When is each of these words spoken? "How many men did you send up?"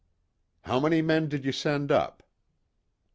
"How 0.63 0.79
many 0.79 1.03
men 1.03 1.29
did 1.29 1.45
you 1.45 1.51
send 1.51 1.91
up?" 1.91 2.23